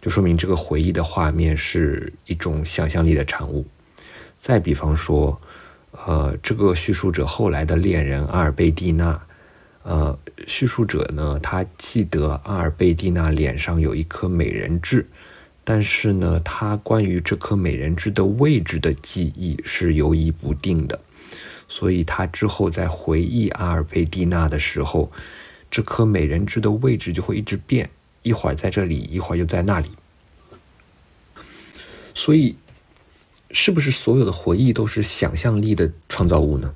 [0.04, 3.66] 就说明这个回忆的画面是一种想象力的产物。
[4.38, 5.42] 再比方说，
[6.06, 9.18] 呃，这个叙述者后来的恋人阿尔贝蒂娜。
[9.84, 15.08] 呃，叙述者呢，他记得阿尔贝蒂娜脸上有一颗美人痣，
[15.64, 21.00] 但是呢，他关于这颗美人痣的位置的记忆是犹疑不定的，
[21.70, 25.10] 所以他之后在回忆阿尔贝蒂娜的时候，
[25.72, 27.90] 这颗美人痣的位置就会一直变，
[28.24, 29.90] 一会儿在这里，一会儿又在那里。
[32.16, 32.56] 所以，
[33.52, 36.74] 是不是所有的回忆都是想象力的创造物呢？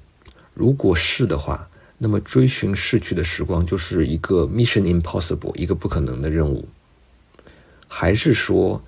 [0.53, 1.67] 如果是的话。
[1.99, 6.63] 那么，追寻逝去的时光就是一个 mission impossible，一个不可能的任务。
[7.88, 8.79] 还是说，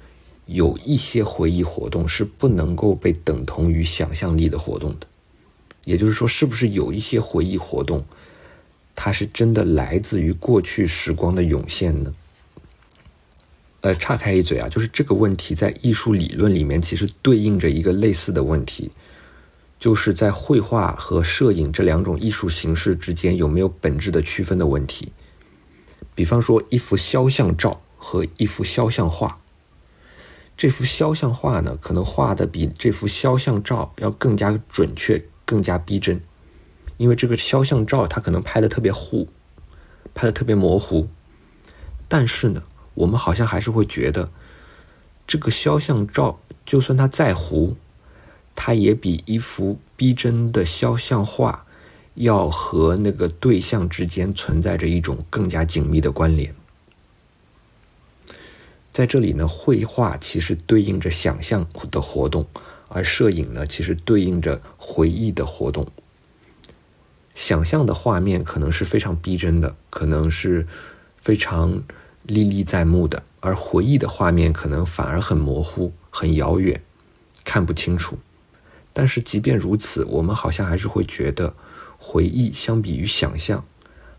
[0.45, 5.07] 有一些回忆活动是不能够被等同于想象力的活动的？
[5.85, 8.05] 也就是说，是不是有一些回忆活动，
[8.95, 12.13] 它是真的来自于过去时光的涌现呢？
[13.81, 18.91] 呃，岔开一嘴啊，就是这个问题在艺术理论里面其实对应着一个类似的问题。
[19.79, 25.13] 就是在绘画和摄影这两种艺术形式之间有没有本质的区分的问题。
[26.13, 29.39] 比方说，一幅肖像照和一幅肖像画，
[30.57, 36.19] 这幅肖像画呢，可能画的比这幅肖像照要更加准确、更加逼真，
[36.97, 39.29] 因为这个肖像照它可能拍的特别糊，
[40.13, 41.07] 拍的特别模糊。
[42.09, 42.63] 但是呢，
[42.99, 44.29] 我们好像还是会觉得，
[45.25, 47.75] 这个肖像照就算它再糊。
[48.55, 51.65] 它也比一幅逼真的肖像画
[52.15, 56.53] 要和那个对象之间存在着一种更加紧密的关联。
[58.91, 62.45] 在这里呢，绘画其实对应着想象的活动，
[62.89, 65.87] 而摄影呢，其实对应着回忆的活动。
[67.33, 70.67] 想象的画面可能是非常逼真的，可能是
[71.15, 71.81] 非常
[72.23, 76.81] 历历在目的，而回忆的画面可能反而很模糊、很遥远，
[77.43, 78.17] 看不清楚。
[78.93, 81.53] 但是即便如此，我们好像还是会觉得，
[81.97, 83.63] 回忆相比于想象，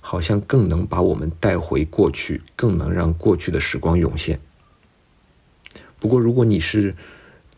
[0.01, 4.41] 好像更能把我们带回过去，更能让过去的时光涌现。
[5.99, 6.95] 不过，如果你是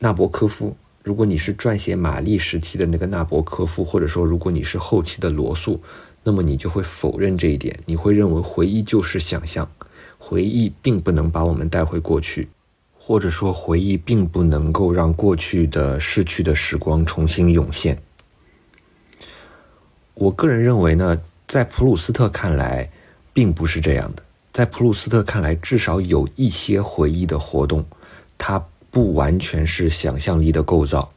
[0.01, 5.81] 纳博科夫，如果你是撰写玛丽时期的那个纳博科夫，或者说如果你是后期的罗素，
[6.25, 9.71] 那么你就会否认这一点，你会认为回忆就是想象，
[10.25, 12.49] 回忆并不能把我们带回过去。
[12.97, 18.01] 或者说，回忆并不能够让过去的逝去的时光重新涌现。
[20.15, 22.89] 我个人认为呢，在普鲁斯特看来，
[23.33, 24.23] 并不是这样的。
[24.53, 27.85] 在普鲁斯特看来，至少有一些回忆的活动，
[28.39, 31.11] 它不完全是想象力的构造。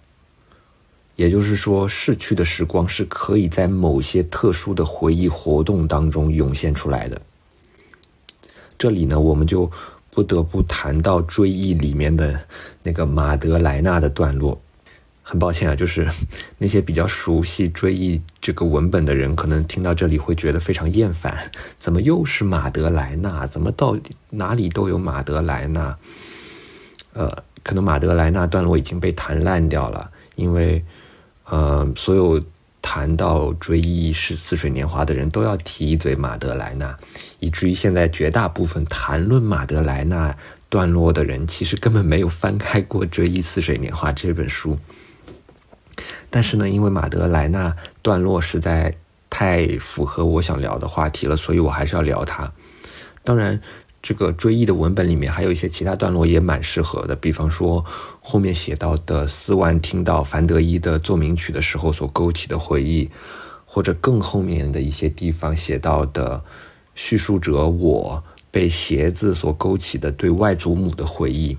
[1.16, 7.22] 也就是说，逝去的时光是可以在某些特殊的回忆活动当中涌现出来的。
[8.78, 9.72] 这里呢，我们就。
[10.12, 12.40] 不得不谈到《追忆》里面的
[12.84, 14.58] 那个马德莱纳的段落。
[15.22, 16.08] 很抱歉啊，就是
[16.58, 21.52] 那些比较熟悉《追忆》这个文本的人，可能听到这里会觉得非常厌烦。
[21.78, 23.46] 怎么又是马德莱纳？
[23.46, 25.94] 怎么到底哪里都有马德莱纳？
[27.12, 30.82] 呃，可能马德莱纳段落已经被弹烂掉了，因为
[31.44, 32.42] 呃，所有。
[32.88, 36.96] 谈到追忆是似水年华的人都要提一嘴马德莱纳，
[37.40, 40.38] 以至于现在绝大部分谈论马德莱纳
[40.70, 44.78] 段落的人，其实根本没有翻开过《追忆似水年华》这本书。
[46.30, 48.94] 但是呢，因为马德莱纳段落实在
[49.32, 52.54] 太符合我想聊的话题了，所以我还是要聊它。
[53.24, 53.60] 当然。
[54.08, 57.84] 这个追忆的文本里面还有一些其他段落也蛮适合的，比方说
[58.28, 63.08] 后面写到的斯万听到凡德伊的奏鸣曲的时候所勾起的回忆，
[63.68, 66.44] 或者更后面的一些地方写到的
[66.96, 71.56] 叙述者我被鞋子所勾起的对外祖母的回忆，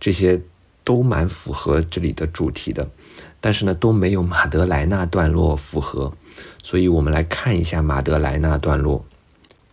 [0.00, 0.40] 这些
[0.82, 2.88] 都蛮符合这里的主题的，
[3.38, 6.10] 但是呢都没有马德莱纳段落符合，
[6.64, 9.04] 所以我们来看一下马德莱纳段落。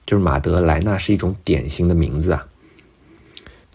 [0.05, 2.45] 就是马德莱纳是一种典型的名字啊。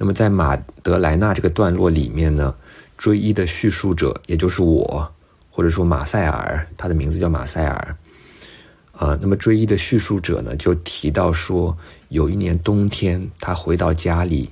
[0.03, 2.55] 那么在马德莱纳这个段落里面呢，
[2.97, 5.13] 追忆的叙述者也就是我，
[5.51, 7.97] 或者说马塞尔，他的名字叫马塞尔。
[8.93, 11.77] 啊，那么追忆的叙述者呢，就提到说，
[12.09, 14.49] 有一年冬天，他回到家里，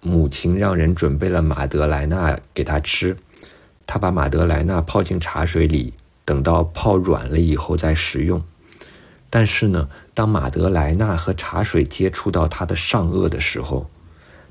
[0.00, 3.16] 母亲让人准备了马德莱纳给他吃，
[3.86, 8.42] 他把马德莱纳泡进茶水里，等到泡软了以后再食用。
[9.30, 13.88] 但是呢，当马德莱纳和茶水接触到他的上颚的时候，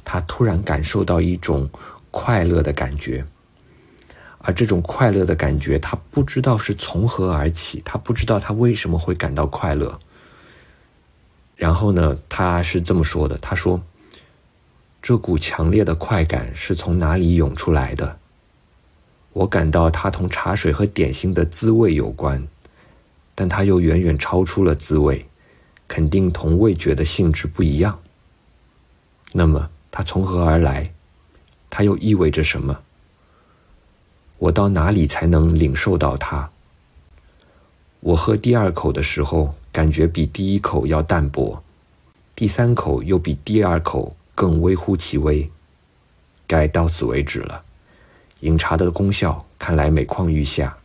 [0.06, 1.70] 他突然感受到一种
[2.12, 3.26] 快乐的感觉。
[4.38, 10.00] 而这种快乐的感觉，他不知道是从何而起，他不知道他为什么会感到快乐。
[11.56, 13.82] 然后呢，他是这么说的：“他说，
[15.02, 18.20] 这股强烈的快感是从哪里涌出来的？
[19.34, 22.48] 我感到它同茶水和点心的滋味有关，
[23.34, 25.26] 但它又远远超出了滋味，
[25.88, 28.00] 肯定同味觉的性质不一样。
[29.34, 30.92] 那么，它从何而来？
[31.70, 32.78] 它又意味着什么？”
[34.38, 36.50] 我到哪里才能领受到它？
[38.02, 41.64] 我喝第二口的时候，感觉比第一口要淡薄，
[42.36, 45.50] 第三口又比第二口更微乎其微。
[46.46, 47.64] 该到此为止了。
[48.42, 50.76] 饮茶的功效看来每况愈下。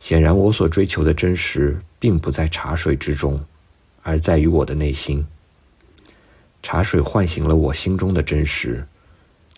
[0.00, 3.40] 显然，我所追求的真实并不在茶水之中，
[4.02, 5.24] 而在于我的内心。
[6.64, 8.82] 茶水唤醒了我心中的真实，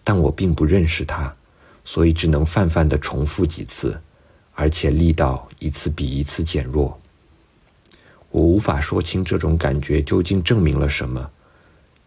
[0.02, 1.32] 但我并不认识它。
[1.84, 3.96] 所以只能泛泛的重复几次，
[4.54, 6.98] 而且力道一次比一次减弱。
[8.32, 11.30] 我无法说清这种感觉究竟证明了什么，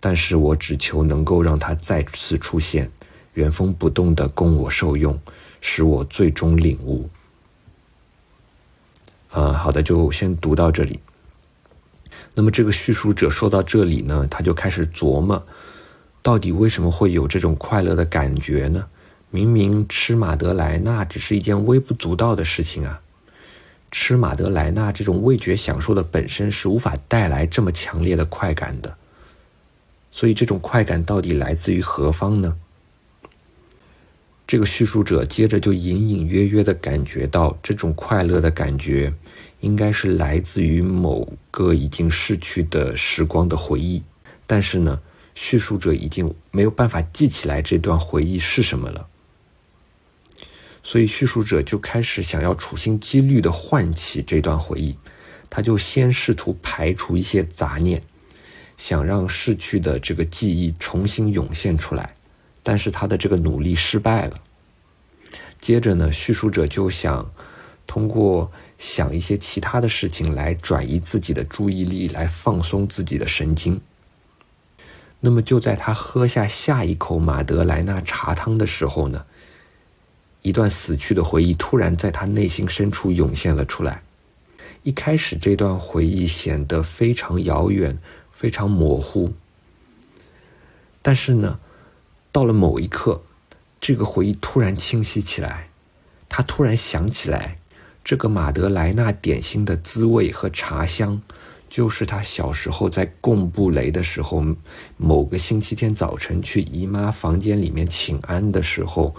[0.02, 2.92] 但是我只求能够让它再次出现，
[3.36, 5.18] 原封不动的供我受用，
[5.62, 7.10] 使我最终领悟。
[9.30, 11.00] 啊，好的，就先读到这里。
[12.40, 15.46] 那么这个叙述者说到这里呢，他就开始琢磨，
[16.22, 18.88] 到底为什么会有这种快乐的感觉呢？
[19.30, 23.02] 明明吃马德莱纳只是一件微不足道的事情啊，
[23.92, 28.96] 吃马德莱纳这种味觉享受的本身是无法带来这么强烈的快感的，
[30.10, 32.56] 所以这种快感到底来自于何方呢？
[34.48, 39.14] 这个叙述者接着就隐隐约约的感觉到，这种快乐的感觉
[39.62, 44.02] 应该是来自于某个已经逝去的时光的回忆，
[44.48, 45.02] 但是呢，
[45.36, 49.08] 叙述者已经没有办法记起来这段回忆是什么了。
[50.82, 54.98] 所以叙述者就开始想要处心积虑的唤起这段回忆，
[55.50, 58.02] 他就先试图排除一些杂念，
[58.78, 62.16] 想让逝去的这个记忆重新涌现出来，
[62.64, 64.40] 但是他的这个努力失败了。
[65.60, 67.30] 接着呢，叙述者就想
[67.86, 73.80] 通过想一些其他的事情来转移自己的注意力，来放松自己的神经。
[75.20, 79.26] 那么就在他喝下下一口马德莱纳茶汤的时候呢？
[80.42, 84.02] 一段死去的回忆突然在他内心深处涌现了出来。
[84.84, 88.00] 一开始，这段回忆显得非常遥远、
[88.32, 89.34] 非常模糊。
[91.02, 91.60] 但是呢，
[92.32, 93.22] 到了某一刻，
[93.82, 95.68] 这个回忆突然清晰起来。
[96.30, 97.59] 他突然想起来，
[98.10, 101.22] 这个马德莱纳点心的滋味和茶香，
[101.70, 104.44] 就是他小时候在贡布雷的时候，
[104.98, 109.16] 某个星期天早晨去姨妈房间里面请安的时候。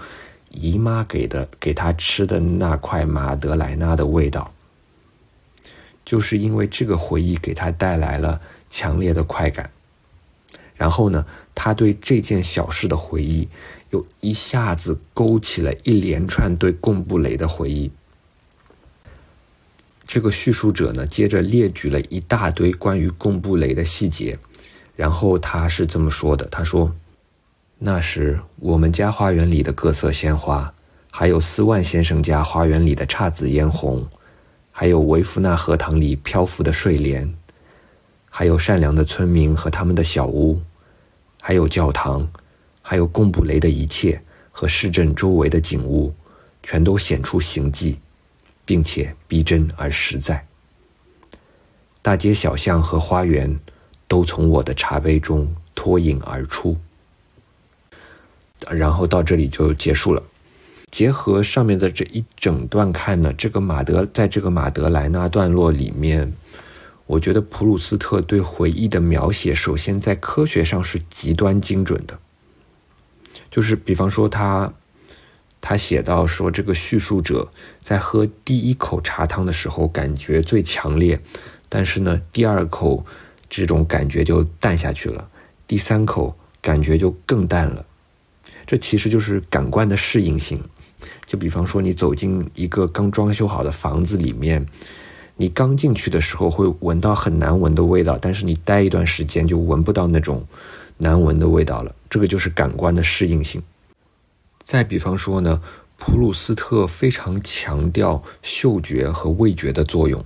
[0.51, 4.53] 姨妈给的给他吃的那块马德莱纳的味道，
[6.05, 9.71] 就是因为这个回忆给他带来了强烈的快感。
[10.75, 11.25] 然后呢，
[11.55, 13.49] 他对这件小事的回忆，
[13.91, 17.89] 又一下子勾起了一连串对贡布雷的回忆。
[20.13, 24.37] 这个叙述者呢，接着列举了一大堆关于贡布雷的细节，
[24.97, 26.93] 然后他是这么说的：“他说。”
[27.79, 30.75] 那时，我们家花园里的各色鲜花，
[31.13, 34.05] 还有斯万先生家花园里的姹紫嫣红，
[34.73, 37.33] 还有维夫纳荷塘里漂浮的睡莲，
[38.29, 40.61] 还有善良的村民和他们的小屋，
[41.41, 42.29] 还有教堂，
[42.83, 44.21] 还有贡布雷的一切
[44.51, 46.13] 和市镇周围的景物，
[46.65, 48.01] 全都显出形迹，
[48.71, 50.47] 并且逼真而实在。
[52.01, 53.59] 大街小巷和花园，
[54.07, 56.79] 都从我的茶杯中脱颖而出。
[58.71, 60.23] 然后到这里就结束了。
[60.89, 66.33] 结合上面的这一整段看呢，这个马德在这个马德莱纳段落里面，
[67.07, 72.17] 我觉得普鲁斯特对回忆的描写，首先在科学上是极端精准的。
[73.51, 74.73] 就是比方说他
[75.61, 77.53] 他写到说，这个叙述者
[77.83, 81.21] 在喝第一口茶汤的时候感觉最强烈，
[81.69, 83.05] 但是呢，第二口
[83.49, 85.29] 这种感觉就淡下去了，
[85.67, 87.85] 第三口感觉就更淡了。
[88.67, 90.63] 这其实就是感官的适应性，
[91.27, 94.65] 就比方说你走进一个刚装修好的房子里面，
[95.37, 100.47] 你刚进去的时候会闻到很难闻的味道，但是你待一段时间就闻不到那种
[100.99, 101.95] 难闻的味道了。
[102.09, 103.63] 这个就是感官的适应性。
[104.63, 105.61] 再比方说呢，
[105.97, 110.25] 普鲁斯特非常强调嗅觉和味觉的作用，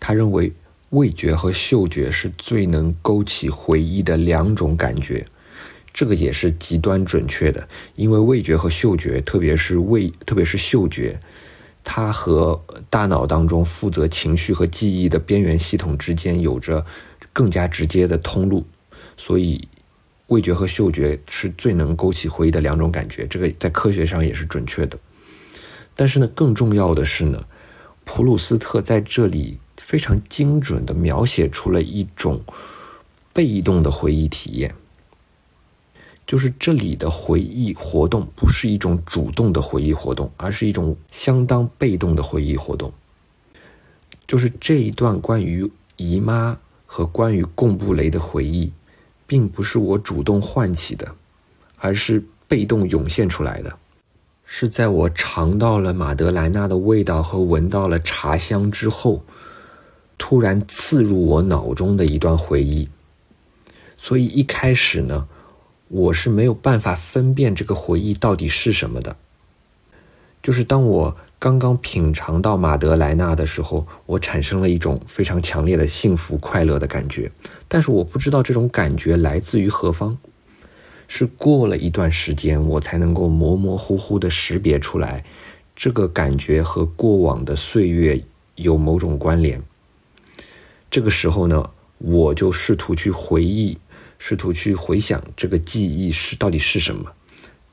[0.00, 0.52] 他认为
[0.90, 5.26] 味觉和嗅觉是最能勾起回忆的两种感觉，
[5.92, 7.68] 这个也是极端准确的。
[7.94, 11.20] 因为味觉和嗅觉，特别是味，特别是嗅觉，
[11.84, 12.60] 它和
[12.90, 16.84] 大脑当中负责情绪和记忆的边缘系统之间有着
[17.32, 18.66] 更加直接的通路，
[19.16, 19.68] 所以
[20.28, 23.26] 味觉和嗅觉是最能勾起回忆的两种感觉。
[23.26, 24.98] 这个在科学上也是准确的。
[25.94, 27.44] 但是呢，更重要的是呢，
[28.04, 29.58] 普鲁斯特在这里。
[29.80, 32.42] 非常精准的描写出了一种
[33.32, 34.74] 被动的回忆体验，
[36.26, 42.92] 就是这里的回忆活动不是一种主动的回忆活动，而是一种相当被动的回忆活动。
[44.26, 48.70] 就是这一段关于姨妈和关于贡布雷的回忆，
[49.28, 51.14] 并不是我主动唤起的，
[51.76, 53.78] 而是被动涌现出来的，
[54.44, 59.22] 是在我尝到了马德莱娜的味道和闻到了茶香之后。
[60.20, 62.88] 突然刺入我脑中的一段回忆，
[63.96, 65.28] 所以一开始呢，
[65.86, 69.14] 我是没有办法分辨这个回忆到底是什么的。
[70.42, 77.30] 就是当我刚刚品尝到马德莱纳的时候，我产生了一种非常强烈的幸福快乐的感觉，
[77.68, 80.18] 但是我不知道这种感觉来自于何方。
[81.06, 85.24] 是过了一段时间，我才能够模模糊糊的识别出来，
[85.76, 88.22] 这个感觉和过往的岁月
[88.56, 89.62] 有某种关联。
[90.90, 93.78] 这个时候呢，我就试图去回忆，
[94.18, 97.12] 试图去回想这个记忆是到底是什么。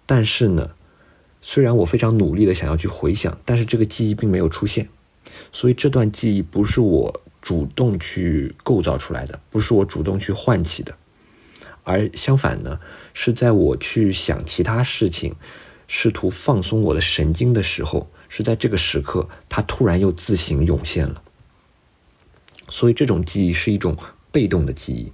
[0.05, 0.69] 但是呢，
[1.47, 4.89] 虽然我非常努力的想要去回想，但是这个记忆并没有出现。
[5.53, 10.97] 所以这段记忆不是我主动去构造出来的，不是我主动去唤起的，
[11.83, 12.79] 而相反呢，
[13.13, 15.35] 是在我去想其他事情，
[15.87, 21.21] 试图放松我的神经的时候，是在这个时刻，它突然又自行涌现了。
[22.69, 23.95] 所以，这种记忆是一种
[24.31, 25.11] 被动的记忆，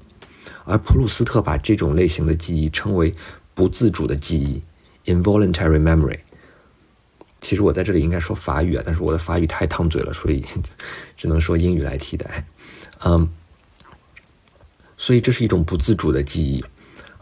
[0.64, 3.14] 而普鲁斯特把这种类型的记忆称为
[3.54, 4.62] 不自主的记忆
[5.06, 6.20] （involuntary memory）。
[7.40, 10.46] 其实我在这里应该说法语啊，但是我的法语太烫嘴了，所以
[11.18, 12.46] 只能说英语来替代。
[13.04, 13.28] 嗯，
[14.96, 16.64] 所以这是一种不自主的记忆，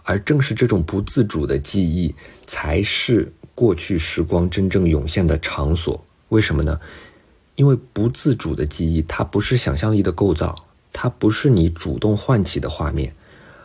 [0.04, 2.14] 而正是这种不自主的记忆，
[2.46, 6.04] 才是过去时光真正涌现的场所。
[6.28, 6.80] 为什么呢？
[7.56, 10.54] 因为不自主的记忆，它不是想象力的构造，
[10.92, 13.14] 它不是你主动唤起的画面，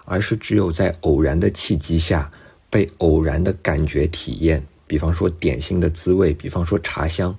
[0.04, 2.30] 而是只有在偶然的契机下，
[2.74, 7.32] 被偶然的感觉体验，比方说点心的滋味，比方说茶香，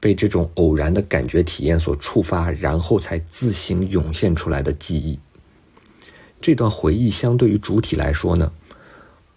[0.00, 5.16] 被这种偶然的感觉体验所触发，然后才自行涌现出来的记忆。
[6.40, 8.50] 这段回忆相对于主体来说呢，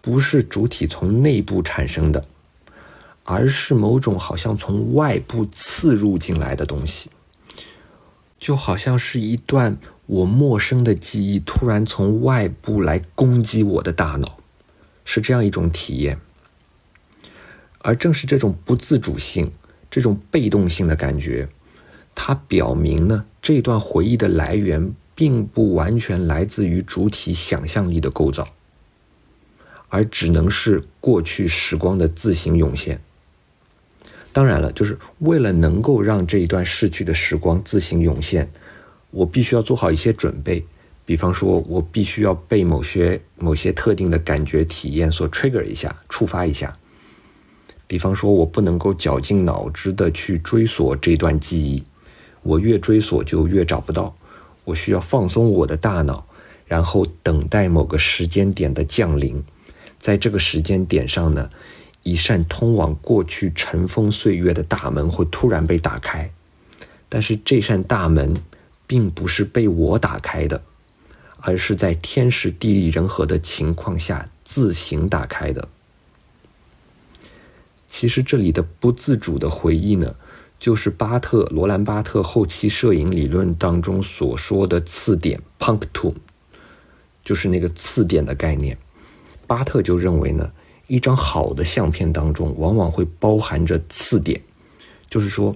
[0.02, 2.26] 不是主体从内部产生的。
[3.24, 7.10] 而是某种好像从外部刺入进来的东西，
[8.38, 14.40] 就好像是一段我陌生的记忆突然从外部来攻击我的大脑，
[15.06, 16.20] 是这样一种体验。
[17.80, 19.52] 而正是这种不自主性、
[19.92, 21.50] 这种被动性的感觉，
[22.16, 28.48] 它表明呢，这段回忆的来源并不完全来自于主体想象力的构造，
[29.90, 33.02] 而只能是过去时光的自行涌现。
[34.32, 38.50] 当然了，就是为了能够让这一段逝去的时光自行涌现，
[39.12, 40.66] 我必须要做好一些准备。
[41.06, 46.78] 比方说，我必须要被某些某些特定的感觉体验所 trigger 一下，触发一下。
[47.88, 51.84] 比方说，我不能够绞尽脑汁的去追索这段记忆，
[52.42, 54.16] 我越追索就越找不到。
[54.64, 56.26] 我需要放松我的大脑，
[56.66, 59.44] 然后等待某个时间点的降临。
[60.00, 61.50] 在这个时间点上呢？
[62.06, 66.30] 一扇通往过去尘封岁月的大门会突然被打开，
[67.08, 68.36] 但是这扇大门
[68.86, 70.62] 并不是被我打开的，
[71.46, 75.68] 而是在天时地利人和的情况下自行打开的。
[77.88, 80.16] 其实这里的不自主的回忆呢，
[80.60, 86.16] 就是巴特罗兰巴特后期摄影理论当中所说的次点 （punctum），
[87.24, 88.78] 就是那个次点的概念。
[89.46, 90.52] 巴特就认为呢。
[90.88, 94.42] 一张好的相片当中，往往会包含着次点，
[95.10, 95.56] 就是说，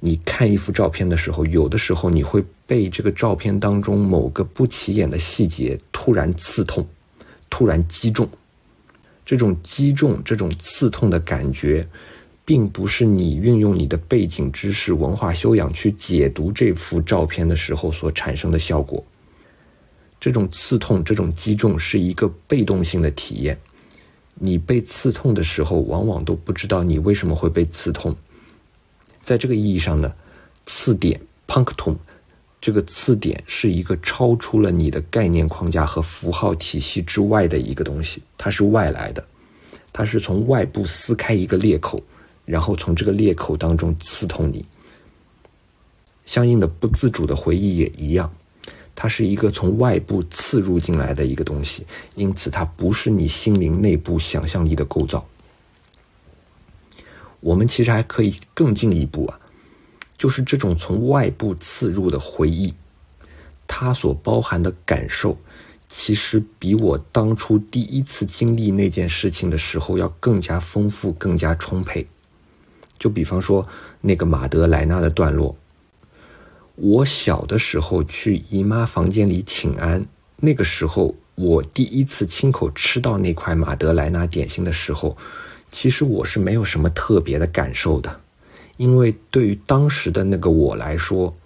[0.00, 6.86] 你看一幅照片的时候，有的时候你会被这个照片当中某个不起眼的细节突然刺痛，
[7.50, 8.28] 突然击中。
[9.26, 11.86] 这种击中、这种刺痛的感觉，
[12.44, 19.04] 并不是你运用你的背景知识、文化修养去解读这幅照片的时候所产生的效果。
[20.20, 23.58] 这种刺痛、这种击中是一个被动性的体验。
[24.34, 28.16] 你被刺痛的时候，往往都不知道你为什么会被刺痛。
[29.28, 30.10] 在这个意义上呢，
[30.64, 31.94] 刺点 （punctum）
[32.62, 39.22] 这个次点是一个超出了你的概念框架和符号体系之外的一个东西，它是外来的，
[39.92, 42.02] 它是从外部撕开一个裂口，
[42.46, 44.64] 然后从这个裂口当中刺痛你。
[46.24, 48.32] 相应的不自主的回忆也一样，
[48.94, 55.22] 它是一个从外部刺入进来的一个东西，因此它不是你心灵内部想象力的构造。
[57.40, 59.38] 我们其实还可以更进一步啊。
[60.16, 62.74] 就是这种从外部刺入的回忆，
[63.68, 65.38] 它所包含的感受，
[65.88, 72.04] 其实比我当初第一次经历那件事情的时候要更加丰富、更加充沛。
[72.98, 73.64] 就比方说
[74.00, 75.56] 那个马德莱纳的段落，
[76.74, 85.16] 我小的时候去姨妈房间里请安，那个时候我第一次亲口吃到那块马德莱纳点心的时候，
[85.70, 88.20] 其实我是没有什么特别的感受的。
[88.76, 91.36] 因为对于当时的那个我来说，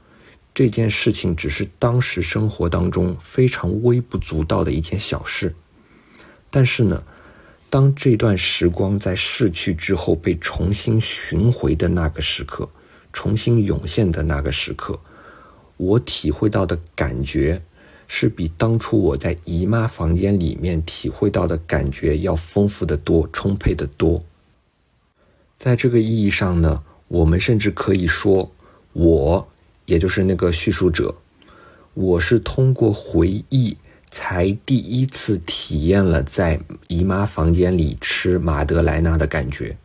[0.55, 5.55] 这件事情只是当时生活当中非常微不足道的一件小事。
[6.51, 7.03] 但是呢，
[7.71, 12.69] 当这段时光在逝去之后被重新寻回的那个时刻，
[13.15, 15.01] 重新涌现的那个时刻，
[15.79, 17.63] 我体会到的感觉，
[18.15, 24.23] 是比当初我在姨妈房间里面体会到的感觉要丰富的多、充沛的多。
[25.57, 26.83] 在这个意义上呢。
[27.13, 28.51] 我们甚至可以说，
[28.95, 29.47] 我
[29.85, 31.15] 也就是那个叙述者，
[31.93, 33.77] 我是通过回忆
[34.09, 36.59] 才第一次体验了在
[36.89, 39.77] 姨妈房间里吃马德莱纳的感觉。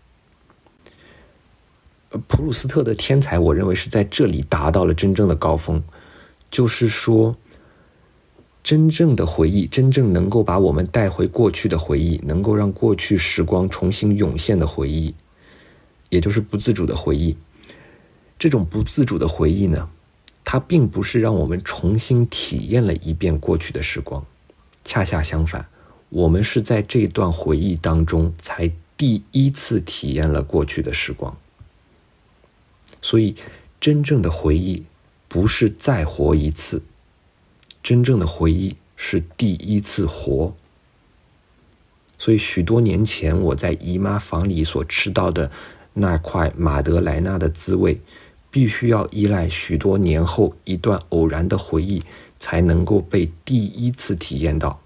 [2.29, 5.83] 普鲁斯特的天才，我认为是在这里达到了真正的高峰，
[6.49, 7.35] 就是说，
[8.67, 15.15] 真正的回忆，真正能够把我们带回过去的回忆，能够让过去时光重新涌现的回忆。
[16.09, 17.37] 也就是不自主的回忆，
[18.37, 19.89] 这种不自主的回忆呢，
[20.43, 24.25] 它并不是让我们重新体验了一遍过去的时光，
[24.83, 25.65] 恰恰相反，
[26.09, 31.33] 我们是在这段回忆当中才第一次体验了过去的时光。
[33.01, 33.33] 所以，
[33.79, 34.83] 真正的回忆
[35.29, 36.81] 不是再活一次，
[37.87, 40.53] 真正的回忆是第一次活。
[42.19, 45.49] 所以，许多年前我在姨妈房里所吃到的。
[45.93, 47.97] 那块马德莱纳的滋味，
[48.51, 52.03] 必须要依赖许多年后一段偶然的回忆，
[52.37, 54.79] 才能够被第一次体验到。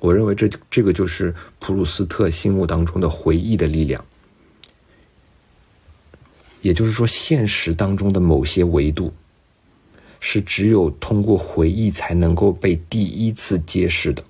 [0.00, 4.02] 我认为这这个就是普鲁斯特心目当中的回忆的力量。
[6.62, 9.12] 也就是说，现实当中的某些维度，
[10.24, 14.22] 是只有通过回忆才能够被第一次揭示的。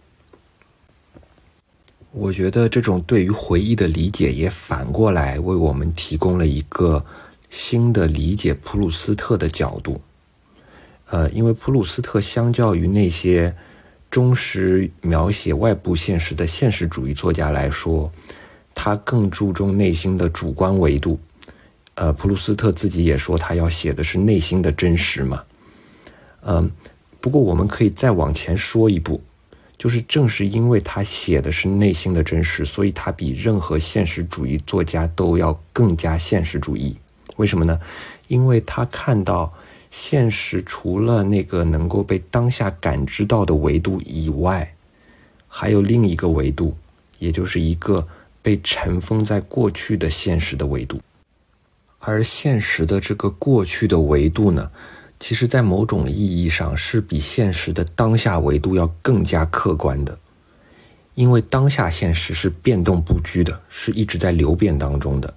[2.13, 7.05] 我觉得这种对于回忆的理解，也反过来为我们提供了一个
[7.51, 10.01] 新的理解普鲁斯特的角度。
[11.11, 13.55] 呃，因为普鲁斯特相较于那些
[14.11, 18.11] 忠实描写外部现实的现实主义作家来说，
[18.75, 21.21] 他更注重内心的主观维度。
[21.97, 25.43] 呃，普鲁斯特自己也说，他要写的是内心的真实嘛。
[26.45, 26.71] 嗯，
[27.21, 29.21] 不过我们可以再往前说一步。
[29.79, 36.97] 就是正是因为他写的是内心的真实，所以他比任何现实主义作家都要更加现实主义。
[37.37, 37.81] 为什么呢？
[38.29, 39.53] 因为他看到
[39.91, 44.73] 现实除了那个能够被当下感知到的维度以外，
[45.49, 46.77] 还有另一个维度，
[47.19, 48.07] 也就是一个
[48.41, 51.01] 被尘封在过去的现实的维度。
[51.99, 54.71] 而现实的这个过去的维度呢？
[55.23, 60.19] 其实，在某种意义上，是比现实的当下维度要更加客观的，
[61.15, 65.33] 因为当下现实是变动不居的，是一直在流变当中的。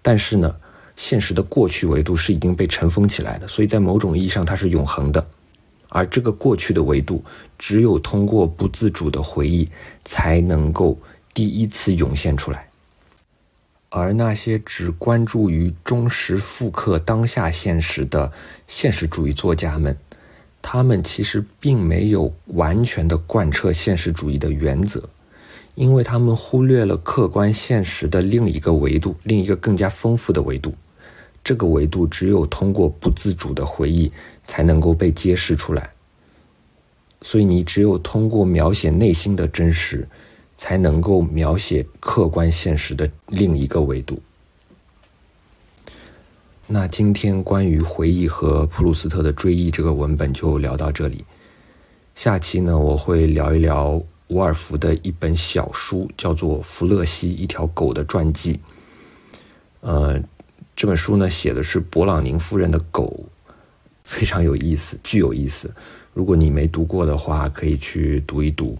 [0.00, 0.56] 但是呢，
[0.96, 5.28] 现实的过去维度是已经被尘封起来的，所以在某种意义上它是永恒的。
[5.90, 7.22] 而这个过去的维度，
[7.58, 9.68] 只有通过不自主的回忆，
[10.06, 10.98] 才能够
[11.34, 12.66] 第一次涌现出来。
[13.90, 18.30] 而那些只关注于忠实复刻当下现实的
[18.66, 19.96] 现实主义作家们，
[20.60, 25.08] 他们其实并没有完全的贯彻现实主义的原则，
[25.74, 30.74] 因为他们忽略了客观现实的另一个维度，另一个更加丰富的维度。
[31.42, 34.12] 这个维度只有通过不自主的回忆
[34.44, 35.90] 才能够被揭示出来。
[37.22, 40.06] 所以，你只有通过描写内心的真实。
[40.58, 44.20] 才能够描写客观现实的另一个维度。
[46.66, 51.24] 那今天关于回忆和普鲁斯特的追忆这个文本就聊到这里。
[52.14, 58.54] 下期呢，我会聊一聊伍尔夫的一本小书，叫做《弗勒西一条狗的传记》。
[59.80, 60.20] 呃，
[60.76, 63.24] 这本书呢写的是勃朗宁夫人的狗
[64.04, 65.72] 非常有意思，巨有意思。
[66.12, 68.76] 如果你没读过的话，可以去读一读。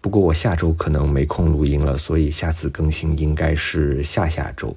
[0.00, 4.74] 不过我下周可能没空录音了，所以下次更新应该是下下周。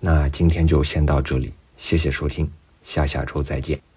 [0.00, 2.50] 那今天就先到这里，谢谢收听，
[2.82, 3.87] 下下周再见。